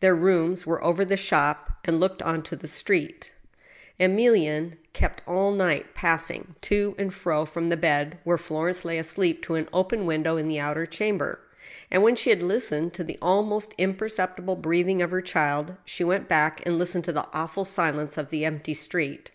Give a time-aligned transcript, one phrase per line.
[0.00, 3.32] Their rooms were over the shop, and looked on to the street.
[3.98, 9.42] Emilienne kept all night passing to and fro from the bed, where Florence lay asleep,
[9.44, 11.40] to an open window in the outer chamber,
[11.90, 16.28] and, when she had listened to the almost imperceptible breathing of her child, she went
[16.28, 19.30] back and listened to the awful silence of the empty street.